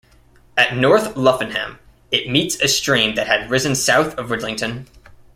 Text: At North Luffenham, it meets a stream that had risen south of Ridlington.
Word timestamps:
At 0.57 0.75
North 0.75 1.15
Luffenham, 1.15 1.77
it 2.09 2.27
meets 2.27 2.59
a 2.59 2.67
stream 2.67 3.13
that 3.13 3.27
had 3.27 3.51
risen 3.51 3.75
south 3.75 4.17
of 4.17 4.31
Ridlington. 4.31 4.87